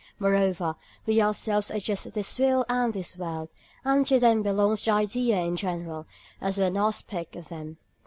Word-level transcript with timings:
Moreover, 0.17 0.77
we 1.05 1.21
ourselves 1.21 1.69
are 1.69 1.77
just 1.77 2.11
this 2.15 2.39
will 2.39 2.65
and 2.67 2.91
this 2.91 3.17
world, 3.19 3.49
and 3.83 4.03
to 4.07 4.19
them 4.19 4.41
belongs 4.41 4.83
the 4.85 4.89
idea 4.89 5.37
in 5.41 5.55
general, 5.55 6.07
as 6.41 6.57
one 6.59 6.75
aspect 6.75 7.35
of 7.35 7.49
them. 7.49 7.77